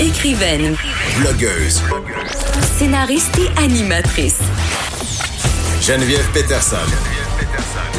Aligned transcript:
Écrivaine, 0.00 0.76
Blogueuse. 1.18 1.82
scénariste 2.78 3.36
et 3.36 3.60
animatrice. 3.60 4.38
Geneviève 5.82 6.24
Peterson. 6.32 6.76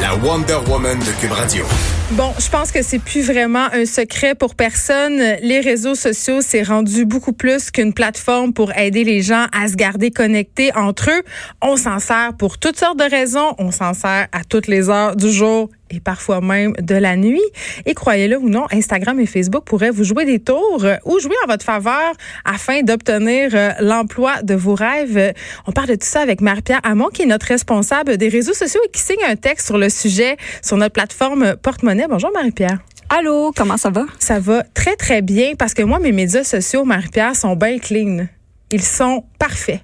La 0.00 0.14
Wonder 0.16 0.56
Woman 0.66 0.98
de 0.98 1.20
Cube 1.20 1.32
Radio. 1.32 1.66
Bon, 2.12 2.32
je 2.38 2.48
pense 2.48 2.72
que 2.72 2.80
c'est 2.82 3.00
plus 3.00 3.26
vraiment 3.26 3.66
un 3.74 3.84
secret 3.84 4.34
pour 4.34 4.54
personne. 4.54 5.18
Les 5.42 5.60
réseaux 5.60 5.94
sociaux, 5.94 6.40
c'est 6.40 6.62
rendu 6.62 7.04
beaucoup 7.04 7.34
plus 7.34 7.70
qu'une 7.70 7.92
plateforme 7.92 8.54
pour 8.54 8.74
aider 8.74 9.04
les 9.04 9.20
gens 9.20 9.46
à 9.52 9.68
se 9.68 9.74
garder 9.74 10.10
connectés 10.10 10.74
entre 10.74 11.10
eux. 11.10 11.22
On 11.60 11.76
s'en 11.76 11.98
sert 11.98 12.32
pour 12.38 12.56
toutes 12.56 12.78
sortes 12.78 12.98
de 12.98 13.10
raisons. 13.10 13.54
On 13.58 13.70
s'en 13.70 13.92
sert 13.92 14.26
à 14.32 14.42
toutes 14.48 14.68
les 14.68 14.88
heures 14.88 15.16
du 15.16 15.30
jour 15.30 15.68
et 15.90 16.00
parfois 16.00 16.40
même 16.40 16.72
de 16.80 16.94
la 16.94 17.16
nuit. 17.16 17.40
Et 17.86 17.94
croyez-le 17.94 18.38
ou 18.38 18.48
non, 18.48 18.66
Instagram 18.72 19.18
et 19.20 19.26
Facebook 19.26 19.64
pourraient 19.64 19.90
vous 19.90 20.04
jouer 20.04 20.24
des 20.24 20.38
tours 20.38 20.84
euh, 20.84 20.96
ou 21.04 21.18
jouer 21.18 21.34
en 21.44 21.50
votre 21.50 21.64
faveur 21.64 22.12
afin 22.44 22.82
d'obtenir 22.82 23.50
euh, 23.54 23.70
l'emploi 23.80 24.42
de 24.42 24.54
vos 24.54 24.74
rêves. 24.74 25.32
On 25.66 25.72
parle 25.72 25.88
de 25.88 25.94
tout 25.94 26.06
ça 26.06 26.20
avec 26.20 26.40
Marie-Pierre 26.40 26.80
Hamon, 26.84 27.08
qui 27.12 27.22
est 27.22 27.26
notre 27.26 27.46
responsable 27.46 28.16
des 28.16 28.28
réseaux 28.28 28.54
sociaux 28.54 28.80
et 28.86 28.90
qui 28.90 29.00
signe 29.00 29.24
un 29.28 29.36
texte 29.36 29.66
sur 29.66 29.78
le 29.78 29.88
sujet 29.88 30.36
sur 30.62 30.76
notre 30.76 30.92
plateforme 30.92 31.56
Porte-Monnaie. 31.56 32.06
Bonjour 32.08 32.30
Marie-Pierre. 32.32 32.78
Allô, 33.08 33.50
comment 33.56 33.76
ça 33.76 33.90
va? 33.90 34.06
Ça 34.20 34.38
va 34.38 34.62
très, 34.72 34.94
très 34.94 35.20
bien 35.20 35.54
parce 35.58 35.74
que 35.74 35.82
moi, 35.82 35.98
mes 35.98 36.12
médias 36.12 36.44
sociaux, 36.44 36.84
Marie-Pierre, 36.84 37.34
sont 37.34 37.56
bien 37.56 37.78
clean. 37.78 38.26
Ils 38.70 38.84
sont 38.84 39.24
parfaits. 39.38 39.80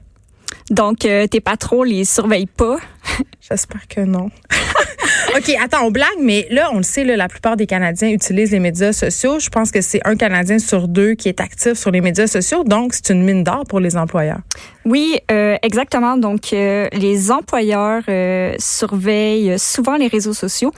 Donc, 0.71 1.05
euh, 1.05 1.27
tes 1.27 1.41
patrons 1.41 1.83
les 1.83 2.05
surveillent 2.05 2.47
pas? 2.47 2.77
J'espère 3.41 3.89
que 3.89 4.01
non. 4.01 4.31
OK, 5.37 5.51
attends, 5.63 5.87
on 5.87 5.91
blague, 5.91 6.19
mais 6.21 6.47
là, 6.51 6.71
on 6.73 6.79
le 6.79 6.83
sait, 6.83 7.05
là, 7.05 7.17
la 7.17 7.29
plupart 7.29 7.57
des 7.57 7.67
Canadiens 7.67 8.09
utilisent 8.09 8.53
les 8.53 8.61
médias 8.61 8.93
sociaux. 8.93 9.39
Je 9.39 9.49
pense 9.49 9.71
que 9.71 9.81
c'est 9.81 10.01
un 10.05 10.17
Canadien 10.17 10.59
sur 10.59 10.89
deux 10.89 11.15
qui 11.15 11.29
est 11.29 11.41
actif 11.41 11.75
sur 11.75 11.91
les 11.91 12.01
médias 12.01 12.27
sociaux. 12.27 12.65
Donc, 12.65 12.95
c'est 12.95 13.11
une 13.11 13.25
mine 13.25 13.45
d'or 13.45 13.65
pour 13.69 13.81
les 13.81 13.97
employeurs. 13.97 14.41
Oui, 14.85 15.19
euh, 15.31 15.57
exactement. 15.63 16.17
Donc, 16.17 16.53
euh, 16.53 16.89
les 16.93 17.31
employeurs 17.31 18.03
euh, 18.09 18.55
surveillent 18.59 19.59
souvent 19.59 19.97
les 19.97 20.09
réseaux 20.09 20.35
sociaux. 20.35 20.73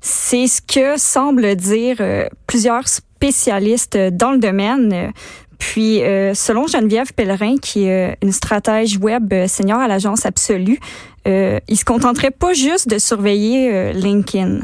C'est 0.00 0.46
ce 0.46 0.60
que 0.62 0.98
semblent 0.98 1.56
dire 1.56 1.96
euh, 2.00 2.28
plusieurs 2.46 2.86
spécialistes 2.86 3.96
dans 3.96 4.32
le 4.32 4.38
domaine. 4.38 5.12
Puis, 5.58 6.02
euh, 6.02 6.34
selon 6.34 6.66
Geneviève 6.66 7.12
Pellerin, 7.14 7.56
qui 7.60 7.84
est 7.84 8.12
euh, 8.12 8.14
une 8.22 8.32
stratège 8.32 8.98
web 8.98 9.32
euh, 9.32 9.46
senior 9.48 9.78
à 9.80 9.88
l'agence 9.88 10.24
Absolue, 10.24 10.78
euh, 11.26 11.58
ils 11.68 11.76
se 11.76 11.84
contenteraient 11.84 12.30
pas 12.30 12.52
juste 12.52 12.88
de 12.88 12.98
surveiller 12.98 13.72
euh, 13.72 13.92
LinkedIn. 13.92 14.60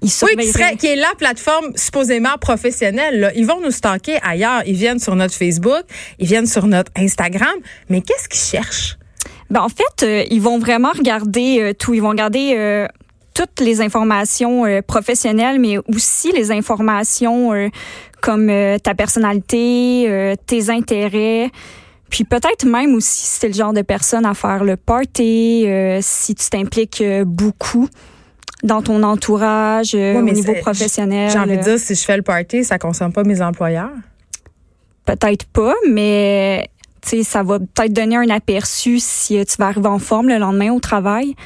Ils 0.00 0.10
Oui, 0.22 0.36
qui, 0.36 0.52
serait, 0.52 0.76
qui 0.76 0.86
est 0.86 0.96
la 0.96 1.12
plateforme 1.18 1.72
supposément 1.74 2.36
professionnelle. 2.40 3.18
là. 3.18 3.32
Ils 3.34 3.46
vont 3.46 3.60
nous 3.60 3.72
stalker 3.72 4.18
ailleurs. 4.22 4.62
Ils 4.64 4.76
viennent 4.76 5.00
sur 5.00 5.16
notre 5.16 5.34
Facebook, 5.34 5.82
ils 6.20 6.26
viennent 6.26 6.46
sur 6.46 6.66
notre 6.68 6.92
Instagram. 6.96 7.54
Mais 7.88 8.00
qu'est-ce 8.00 8.28
qu'ils 8.28 8.60
cherchent? 8.60 8.96
Ben, 9.50 9.62
en 9.62 9.68
fait, 9.68 10.04
euh, 10.04 10.24
ils 10.30 10.40
vont 10.40 10.58
vraiment 10.58 10.92
regarder 10.92 11.60
euh, 11.60 11.72
tout. 11.72 11.94
Ils 11.94 12.00
vont 12.02 12.10
regarder 12.10 12.54
euh, 12.56 12.86
toutes 13.38 13.60
les 13.60 13.80
informations 13.80 14.66
euh, 14.66 14.82
professionnelles, 14.82 15.60
mais 15.60 15.78
aussi 15.78 16.32
les 16.32 16.50
informations 16.50 17.52
euh, 17.52 17.68
comme 18.20 18.50
euh, 18.50 18.78
ta 18.78 18.96
personnalité, 18.96 20.34
tes 20.46 20.70
intérêts. 20.70 21.52
Puis 22.10 22.24
peut-être 22.24 22.66
même 22.66 22.94
aussi 22.94 23.26
si 23.26 23.40
t'es 23.40 23.48
le 23.48 23.54
genre 23.54 23.72
de 23.72 23.82
personne 23.82 24.26
à 24.26 24.34
faire 24.34 24.64
le 24.64 24.76
party, 24.76 25.66
euh, 25.66 26.00
si 26.02 26.34
tu 26.34 26.50
t'impliques 26.50 27.04
beaucoup 27.24 27.88
dans 28.64 28.82
ton 28.82 29.04
entourage, 29.04 29.92
euh, 29.94 30.18
au 30.18 30.22
niveau 30.22 30.54
professionnel. 30.54 31.30
J'ai 31.30 31.38
envie 31.38 31.58
de 31.58 31.62
dire, 31.62 31.78
si 31.78 31.94
je 31.94 32.04
fais 32.04 32.16
le 32.16 32.24
party, 32.24 32.64
ça 32.64 32.76
concerne 32.76 33.12
pas 33.12 33.22
mes 33.22 33.40
employeurs. 33.40 33.92
Peut-être 35.04 35.44
pas, 35.46 35.74
mais 35.88 36.70
tu 37.02 37.18
sais, 37.18 37.22
ça 37.22 37.44
va 37.44 37.60
peut-être 37.60 37.92
donner 37.92 38.16
un 38.16 38.30
aperçu 38.30 38.98
si 38.98 39.44
tu 39.46 39.56
vas 39.58 39.66
arriver 39.66 39.86
en 39.86 40.00
forme 40.00 40.28
le 40.28 40.38
lendemain 40.38 40.72
au 40.72 40.80
travail. 40.80 41.36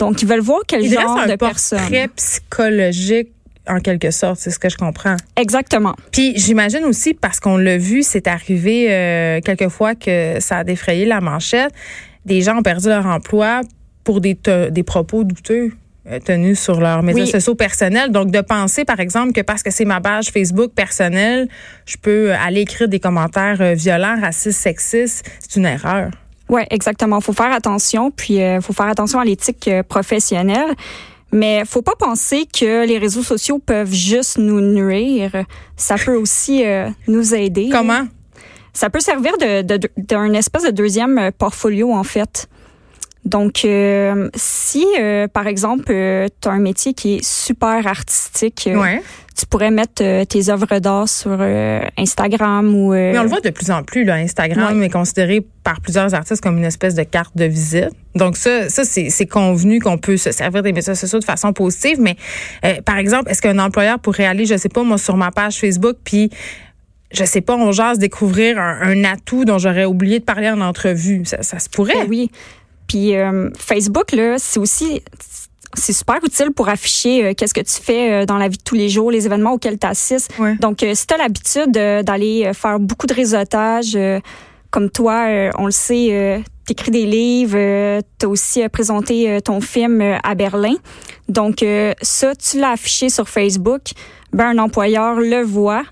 Donc, 0.00 0.20
ils 0.22 0.28
veulent 0.28 0.40
voir 0.40 0.60
quel 0.66 0.82
Il 0.84 0.92
genre 0.92 1.14
reste 1.16 1.28
de 1.28 1.32
un 1.34 1.36
personne. 1.36 1.78
portrait 1.78 2.08
psychologique 2.16 3.28
en 3.68 3.78
quelque 3.78 4.10
sorte, 4.10 4.40
c'est 4.40 4.50
ce 4.50 4.58
que 4.58 4.68
je 4.68 4.76
comprends. 4.76 5.16
Exactement. 5.36 5.94
Puis 6.10 6.32
j'imagine 6.36 6.84
aussi 6.84 7.14
parce 7.14 7.38
qu'on 7.38 7.56
l'a 7.56 7.76
vu, 7.78 8.02
c'est 8.02 8.26
arrivé 8.26 8.86
euh, 8.90 9.40
quelquefois 9.44 9.94
que 9.94 10.38
ça 10.40 10.58
a 10.58 10.64
défrayé 10.64 11.04
la 11.04 11.20
manchette. 11.20 11.70
Des 12.24 12.40
gens 12.40 12.58
ont 12.58 12.62
perdu 12.62 12.88
leur 12.88 13.06
emploi 13.06 13.60
pour 14.02 14.20
des, 14.20 14.36
des 14.70 14.82
propos 14.82 15.22
douteux 15.24 15.72
euh, 16.08 16.18
tenus 16.18 16.58
sur 16.58 16.80
leurs 16.80 17.02
médias 17.02 17.24
Oui. 17.24 17.30
sociaux 17.30 17.54
personnels. 17.54 18.10
Donc 18.10 18.30
de 18.32 18.40
penser 18.40 18.84
par 18.84 18.98
exemple 18.98 19.32
que 19.32 19.42
parce 19.42 19.62
que 19.62 19.70
c'est 19.70 19.84
ma 19.84 20.00
page 20.00 20.30
Facebook 20.30 20.72
personnelle, 20.74 21.46
je 21.86 21.96
peux 21.96 22.32
aller 22.32 22.62
écrire 22.62 22.88
des 22.88 22.98
commentaires 22.98 23.60
euh, 23.60 23.74
violents, 23.74 24.18
racistes, 24.20 24.58
sexistes, 24.58 25.30
c'est 25.38 25.56
une 25.60 25.66
erreur. 25.66 26.10
Ouais, 26.50 26.66
exactement. 26.70 27.20
Faut 27.20 27.32
faire 27.32 27.52
attention, 27.52 28.10
puis 28.10 28.42
euh, 28.42 28.60
faut 28.60 28.72
faire 28.72 28.88
attention 28.88 29.18
à 29.20 29.24
l'éthique 29.24 29.68
euh, 29.68 29.82
professionnelle. 29.82 30.74
Mais 31.32 31.62
faut 31.64 31.80
pas 31.82 31.94
penser 31.96 32.44
que 32.52 32.84
les 32.84 32.98
réseaux 32.98 33.22
sociaux 33.22 33.60
peuvent 33.60 33.92
juste 33.92 34.36
nous 34.36 34.60
nuire. 34.60 35.30
Ça 35.76 35.94
peut 35.96 36.16
aussi 36.16 36.64
euh, 36.66 36.88
nous 37.06 37.34
aider. 37.34 37.68
Comment? 37.70 38.02
Ça 38.72 38.90
peut 38.90 38.98
servir 39.00 39.32
de, 39.38 39.62
de- 39.62 39.76
de- 39.76 39.90
d'un 39.96 40.32
espèce 40.32 40.64
de 40.64 40.70
deuxième 40.70 41.18
euh, 41.18 41.30
portfolio, 41.36 41.92
en 41.92 42.02
fait. 42.04 42.48
Donc, 43.24 43.64
euh, 43.64 44.30
si, 44.34 44.86
euh, 44.98 45.28
par 45.28 45.46
exemple, 45.46 45.84
tu 45.86 46.48
as 46.48 46.50
un 46.50 46.58
métier 46.58 46.94
qui 46.94 47.16
est 47.16 47.24
super 47.24 47.86
artistique, 47.86 48.66
euh, 48.66 48.76
Ouais. 48.80 49.02
tu 49.38 49.44
pourrais 49.46 49.70
mettre 49.70 50.02
euh, 50.02 50.24
tes 50.24 50.48
œuvres 50.48 50.78
d'art 50.78 51.06
sur 51.08 51.36
euh, 51.38 51.80
Instagram 51.98 52.74
ou... 52.74 52.94
euh, 52.94 53.12
Mais 53.12 53.18
on 53.18 53.24
le 53.24 53.28
voit 53.28 53.40
de 53.40 53.50
plus 53.50 53.70
en 53.70 53.82
plus. 53.82 54.04
Là, 54.04 54.14
Instagram 54.14 54.78
Ouais. 54.80 54.86
est 54.86 54.90
considéré 54.90 55.46
par 55.62 55.80
plusieurs 55.82 56.14
artistes 56.14 56.42
comme 56.42 56.56
une 56.56 56.64
espèce 56.64 56.94
de 56.94 57.02
carte 57.02 57.36
de 57.36 57.44
visite. 57.44 57.90
Donc 58.14 58.38
ça, 58.38 58.70
ça 58.70 58.84
c'est 58.84 59.26
convenu 59.26 59.80
qu'on 59.80 59.98
peut 59.98 60.16
se 60.16 60.32
servir 60.32 60.62
des 60.62 60.72
médias 60.72 60.94
sociaux 60.94 61.18
de 61.18 61.24
façon 61.24 61.52
positive. 61.52 61.98
Mais 62.00 62.16
euh, 62.64 62.80
par 62.82 62.96
exemple, 62.96 63.30
est-ce 63.30 63.42
qu'un 63.42 63.58
employeur 63.58 63.98
pourrait 63.98 64.26
aller, 64.26 64.46
je 64.46 64.56
sais 64.56 64.70
pas, 64.70 64.82
moi, 64.82 64.96
sur 64.96 65.16
ma 65.18 65.30
page 65.30 65.58
Facebook, 65.60 65.96
puis 66.04 66.30
je 67.12 67.24
sais 67.24 67.40
pas, 67.40 67.56
on 67.56 67.70
jase 67.72 67.98
découvrir 67.98 68.58
un, 68.58 68.78
un 68.82 69.04
atout 69.04 69.44
dont 69.44 69.58
j'aurais 69.58 69.84
oublié 69.84 70.20
de 70.20 70.24
parler 70.24 70.48
en 70.48 70.60
entrevue? 70.60 71.24
Ça, 71.26 71.42
ça 71.42 71.58
se 71.58 71.68
pourrait. 71.68 71.94
Ben 71.94 72.06
oui. 72.08 72.30
Puis 72.90 73.14
euh, 73.14 73.50
Facebook, 73.56 74.10
là, 74.10 74.34
c'est 74.38 74.58
aussi 74.58 75.00
c'est 75.74 75.92
super 75.92 76.16
utile 76.24 76.50
pour 76.50 76.68
afficher 76.68 77.24
euh, 77.24 77.34
qu'est-ce 77.36 77.54
que 77.54 77.60
tu 77.60 77.80
fais 77.80 78.12
euh, 78.12 78.26
dans 78.26 78.36
la 78.36 78.48
vie 78.48 78.58
de 78.58 78.62
tous 78.64 78.74
les 78.74 78.88
jours, 78.88 79.12
les 79.12 79.26
événements 79.26 79.52
auxquels 79.52 79.78
tu 79.78 79.86
assistes. 79.86 80.32
Ouais. 80.40 80.56
Donc, 80.56 80.82
euh, 80.82 80.92
si 80.96 81.06
tu 81.06 81.14
as 81.14 81.18
l'habitude 81.18 81.70
d'aller 81.70 82.50
faire 82.52 82.80
beaucoup 82.80 83.06
de 83.06 83.14
réseautage, 83.14 83.96
comme 84.72 84.90
toi, 84.90 85.26
on 85.56 85.66
le 85.66 85.70
sait, 85.70 86.42
tu 86.66 86.72
écris 86.72 86.90
des 86.90 87.06
livres, 87.06 88.00
tu 88.18 88.26
as 88.26 88.28
aussi 88.28 88.68
présenté 88.68 89.38
ton 89.44 89.60
film 89.60 90.00
à 90.00 90.34
Berlin. 90.34 90.74
Donc, 91.28 91.64
ça, 92.02 92.34
tu 92.34 92.58
l'as 92.58 92.72
affiché 92.72 93.08
sur 93.08 93.28
Facebook, 93.28 93.82
ben, 94.32 94.46
un 94.46 94.58
employeur 94.58 95.20
le 95.20 95.42
voit. 95.42 95.84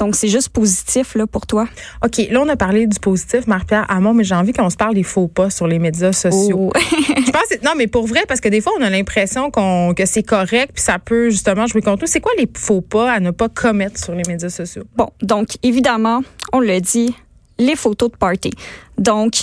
Donc, 0.00 0.16
c'est 0.16 0.28
juste 0.28 0.48
positif 0.48 1.14
là, 1.14 1.26
pour 1.28 1.46
toi. 1.46 1.68
OK, 2.04 2.16
là, 2.30 2.40
on 2.40 2.48
a 2.48 2.56
parlé 2.56 2.86
du 2.86 2.98
positif, 2.98 3.46
Marie-Pierre 3.46 3.84
Hamon, 3.88 4.14
mais 4.14 4.24
j'ai 4.24 4.34
envie 4.34 4.52
qu'on 4.52 4.70
se 4.70 4.76
parle 4.76 4.94
des 4.94 5.02
faux 5.04 5.28
pas 5.28 5.50
sur 5.50 5.66
les 5.68 5.78
médias 5.78 6.12
sociaux. 6.12 6.72
Oh. 6.74 6.78
Je 6.80 7.30
pense 7.30 7.46
que- 7.50 7.64
non 7.64 7.72
mais 7.76 7.86
pour 7.86 8.06
vrai 8.06 8.24
parce 8.26 8.40
que 8.40 8.48
des 8.48 8.60
fois 8.60 8.72
on 8.78 8.82
a 8.82 8.88
l'impression 8.90 9.50
qu'on 9.50 9.92
que 9.94 10.06
c'est 10.06 10.22
correct 10.22 10.70
puis 10.74 10.82
ça 10.82 10.98
peut 10.98 11.28
justement 11.30 11.66
jouer 11.66 11.82
contre 11.82 12.02
nous. 12.02 12.06
C'est 12.08 12.20
quoi 12.20 12.32
les 12.38 12.48
faux 12.56 12.80
pas 12.80 13.12
à 13.12 13.20
ne 13.20 13.30
pas 13.30 13.48
commettre 13.50 14.02
sur 14.02 14.14
les 14.14 14.22
médias 14.26 14.48
sociaux? 14.48 14.84
Bon, 14.96 15.08
donc 15.22 15.48
évidemment, 15.62 16.22
on 16.52 16.60
le 16.60 16.80
dit, 16.80 17.14
les 17.58 17.76
photos 17.76 18.10
de 18.10 18.16
party. 18.16 18.50
Donc, 18.96 19.34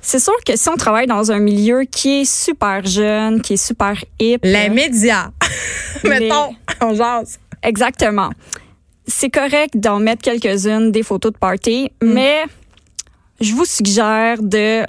c'est 0.00 0.20
sûr 0.20 0.34
que 0.46 0.56
si 0.56 0.68
on 0.68 0.76
travaille 0.76 1.06
dans 1.08 1.32
un 1.32 1.40
milieu 1.40 1.82
qui 1.82 2.20
est 2.20 2.24
super 2.24 2.86
jeune, 2.86 3.42
qui 3.42 3.54
est 3.54 3.56
super 3.66 3.94
hip, 4.20 4.38
Les 4.44 4.68
médias. 4.70 5.30
Les- 6.04 6.10
Mettons, 6.10 6.54
on 6.80 6.94
jase. 6.94 7.38
exactement. 7.62 8.30
C'est 9.08 9.30
correct 9.30 9.76
d'en 9.76 9.98
mettre 9.98 10.22
quelques-unes 10.22 10.92
des 10.92 11.02
photos 11.02 11.32
de 11.32 11.38
party, 11.38 11.90
Mm. 12.02 12.12
mais 12.12 12.44
je 13.40 13.52
vous 13.54 13.64
suggère 13.64 14.42
de 14.42 14.84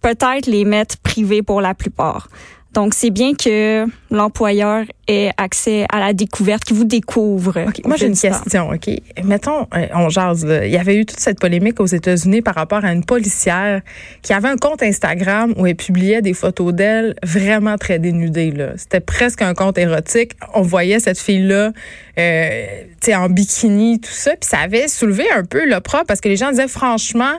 peut-être 0.00 0.46
les 0.46 0.64
mettre 0.64 0.96
privées 0.98 1.42
pour 1.42 1.60
la 1.60 1.74
plupart. 1.74 2.28
Donc, 2.74 2.92
c'est 2.92 3.10
bien 3.10 3.34
que 3.34 3.86
l'employeur 4.10 4.84
ait 5.06 5.30
accès 5.36 5.86
à 5.92 6.00
la 6.00 6.12
découverte, 6.12 6.64
qu'il 6.64 6.76
vous 6.76 6.84
découvre. 6.84 7.54
Moi, 7.84 7.96
j'ai 7.96 8.06
une 8.06 8.18
question. 8.18 8.70
OK. 8.70 8.90
Mettons, 9.22 9.68
euh, 9.76 9.86
on 9.94 10.08
jase. 10.08 10.44
Là. 10.44 10.66
Il 10.66 10.72
y 10.72 10.76
avait 10.76 10.96
eu 10.96 11.06
toute 11.06 11.20
cette 11.20 11.38
polémique 11.38 11.78
aux 11.78 11.86
États-Unis 11.86 12.42
par 12.42 12.56
rapport 12.56 12.84
à 12.84 12.92
une 12.92 13.04
policière 13.04 13.80
qui 14.22 14.32
avait 14.32 14.48
un 14.48 14.56
compte 14.56 14.82
Instagram 14.82 15.54
où 15.56 15.66
elle 15.66 15.76
publiait 15.76 16.20
des 16.20 16.34
photos 16.34 16.74
d'elle 16.74 17.14
vraiment 17.22 17.78
très 17.78 18.00
dénudées. 18.00 18.50
Là. 18.50 18.72
C'était 18.76 19.00
presque 19.00 19.42
un 19.42 19.54
compte 19.54 19.78
érotique. 19.78 20.32
On 20.54 20.62
voyait 20.62 20.98
cette 20.98 21.20
fille-là 21.20 21.70
euh, 22.18 22.66
en 23.14 23.28
bikini, 23.28 24.00
tout 24.00 24.10
ça. 24.10 24.32
Puis 24.32 24.48
ça 24.50 24.58
avait 24.58 24.88
soulevé 24.88 25.30
un 25.30 25.44
peu 25.44 25.64
l'opprobre 25.64 26.06
parce 26.06 26.20
que 26.20 26.28
les 26.28 26.36
gens 26.36 26.50
disaient, 26.50 26.66
franchement, 26.66 27.34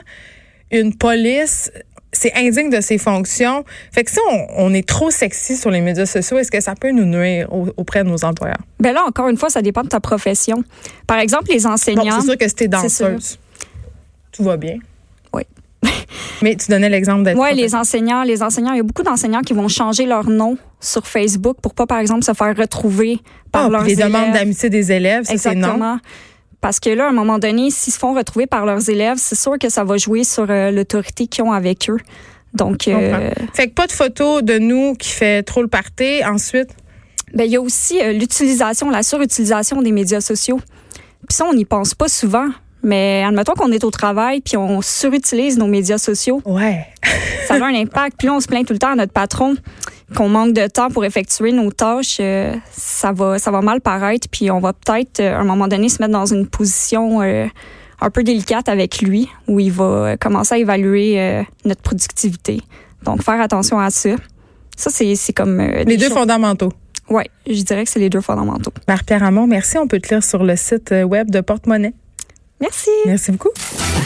une 0.70 0.96
police 0.96 1.70
c'est 2.16 2.34
indigne 2.34 2.70
de 2.70 2.80
ses 2.80 2.98
fonctions. 2.98 3.64
Fait 3.92 4.04
que 4.04 4.10
si 4.10 4.18
on, 4.56 4.72
est 4.72 4.86
trop 4.86 5.10
sexy 5.10 5.56
sur 5.56 5.70
les 5.70 5.80
médias 5.80 6.06
sociaux, 6.06 6.38
est-ce 6.38 6.50
que 6.50 6.60
ça 6.60 6.74
peut 6.74 6.90
nous 6.90 7.04
nuire 7.04 7.48
auprès 7.76 8.04
de 8.04 8.08
nos 8.08 8.24
employeurs? 8.24 8.60
Ben 8.80 8.92
là, 8.92 9.04
encore 9.06 9.28
une 9.28 9.36
fois, 9.36 9.50
ça 9.50 9.62
dépend 9.62 9.82
de 9.82 9.88
ta 9.88 10.00
profession. 10.00 10.64
Par 11.06 11.18
exemple, 11.18 11.50
les 11.50 11.66
enseignants. 11.66 12.20
c'est 12.20 12.26
sûr 12.26 12.38
que 12.38 12.48
c'était 12.48 12.68
danseuse. 12.68 13.38
Tout 14.32 14.44
va 14.44 14.56
bien. 14.56 14.78
Oui. 15.32 15.42
Mais 16.42 16.56
tu 16.56 16.70
donnais 16.70 16.88
l'exemple 16.88 17.22
d'être. 17.22 17.38
Oui, 17.38 17.54
les 17.54 17.74
enseignants, 17.74 18.22
les 18.22 18.42
enseignants, 18.42 18.72
il 18.72 18.78
y 18.78 18.80
a 18.80 18.84
beaucoup 18.84 19.02
d'enseignants 19.02 19.42
qui 19.42 19.52
vont 19.52 19.68
changer 19.68 20.06
leur 20.06 20.28
nom 20.28 20.58
sur 20.80 21.06
Facebook 21.06 21.58
pour 21.62 21.74
pas, 21.74 21.86
par 21.86 21.98
exemple, 21.98 22.24
se 22.24 22.32
faire 22.32 22.56
retrouver 22.56 23.18
par 23.52 23.66
ah, 23.66 23.68
leurs 23.70 23.84
les 23.84 23.96
demandes 23.96 24.32
d'amitié 24.32 24.68
des 24.68 24.92
élèves, 24.92 25.24
c'est 25.24 25.54
non. 25.54 25.98
Parce 26.60 26.80
que 26.80 26.90
là, 26.90 27.06
à 27.06 27.08
un 27.10 27.12
moment 27.12 27.38
donné, 27.38 27.70
s'ils 27.70 27.92
se 27.92 27.98
font 27.98 28.14
retrouver 28.14 28.46
par 28.46 28.66
leurs 28.66 28.88
élèves, 28.88 29.18
c'est 29.18 29.38
sûr 29.38 29.58
que 29.58 29.68
ça 29.68 29.84
va 29.84 29.96
jouer 29.96 30.24
sur 30.24 30.46
euh, 30.48 30.70
l'autorité 30.70 31.26
qu'ils 31.26 31.44
ont 31.44 31.52
avec 31.52 31.88
eux. 31.90 31.98
Donc, 32.54 32.88
euh, 32.88 33.30
fait 33.52 33.68
que 33.68 33.74
pas 33.74 33.86
de 33.86 33.92
photos 33.92 34.42
de 34.42 34.58
nous 34.58 34.94
qui 34.94 35.10
fait 35.10 35.42
trop 35.42 35.62
le 35.62 35.68
party. 35.68 36.24
Ensuite, 36.24 36.70
ben 37.34 37.44
il 37.44 37.50
y 37.50 37.56
a 37.56 37.60
aussi 37.60 38.00
euh, 38.00 38.12
l'utilisation, 38.12 38.88
la 38.88 39.02
surutilisation 39.02 39.82
des 39.82 39.92
médias 39.92 40.22
sociaux. 40.22 40.60
Puis 41.28 41.36
ça, 41.36 41.44
on 41.44 41.54
n'y 41.54 41.64
pense 41.64 41.94
pas 41.94 42.08
souvent. 42.08 42.48
Mais 42.82 43.24
admettons 43.26 43.54
qu'on 43.54 43.72
est 43.72 43.84
au 43.84 43.90
travail 43.90 44.40
puis 44.40 44.56
on 44.56 44.80
surutilise 44.80 45.58
nos 45.58 45.66
médias 45.66 45.98
sociaux. 45.98 46.40
Ouais. 46.44 46.86
ça 47.46 47.54
a 47.54 47.64
un 47.64 47.74
impact. 47.74 48.16
Puis 48.18 48.28
là, 48.28 48.34
on 48.34 48.40
se 48.40 48.46
plaint 48.46 48.66
tout 48.66 48.72
le 48.72 48.78
temps 48.78 48.92
à 48.92 48.94
notre 48.94 49.12
patron 49.12 49.56
qu'on 50.14 50.28
manque 50.28 50.52
de 50.52 50.66
temps 50.66 50.90
pour 50.90 51.04
effectuer 51.04 51.52
nos 51.52 51.70
tâches. 51.72 52.18
Euh, 52.20 52.54
ça 52.70 53.12
va, 53.12 53.38
ça 53.38 53.50
va 53.50 53.60
mal 53.60 53.80
paraître. 53.80 54.28
Puis 54.30 54.50
on 54.50 54.60
va 54.60 54.72
peut-être, 54.72 55.20
euh, 55.20 55.36
à 55.36 55.40
un 55.40 55.44
moment 55.44 55.68
donné, 55.68 55.88
se 55.88 56.00
mettre 56.00 56.12
dans 56.12 56.26
une 56.26 56.46
position 56.46 57.22
euh, 57.22 57.46
un 58.00 58.10
peu 58.10 58.22
délicate 58.22 58.68
avec 58.68 59.00
lui, 59.00 59.28
où 59.48 59.58
il 59.58 59.72
va 59.72 60.16
commencer 60.16 60.54
à 60.54 60.58
évaluer 60.58 61.44
notre 61.64 61.80
productivité. 61.80 62.60
Donc, 63.04 63.22
faire 63.22 63.40
attention 63.40 63.78
à 63.78 63.88
ça. 63.88 64.10
Ça, 64.76 64.90
c'est 64.90 65.32
comme... 65.32 65.62
les 65.62 65.96
deux 65.96 66.10
fondamentaux. 66.10 66.72
Oui, 67.08 67.22
je 67.46 67.62
dirais 67.62 67.84
que 67.84 67.90
c'est 67.90 68.00
les 68.00 68.10
deux 68.10 68.20
fondamentaux. 68.20 68.72
Marie-Pierre 68.86 69.20
Ramon, 69.20 69.46
merci. 69.46 69.78
On 69.78 69.88
peut 69.88 69.98
te 69.98 70.12
lire 70.12 70.22
sur 70.22 70.44
le 70.44 70.56
site 70.56 70.92
web 71.06 71.30
de 71.30 71.40
Porte-Monnaie. 71.40 71.94
Merci. 72.60 72.90
Merci 73.06 73.32
beaucoup. 73.32 73.50